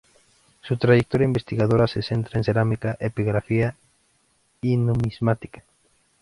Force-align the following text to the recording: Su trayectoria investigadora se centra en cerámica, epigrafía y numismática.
Su 0.63 0.77
trayectoria 0.77 1.25
investigadora 1.27 1.85
se 1.87 2.01
centra 2.01 2.39
en 2.39 2.43
cerámica, 2.43 2.97
epigrafía 2.99 3.75
y 4.59 4.75
numismática. 4.75 5.63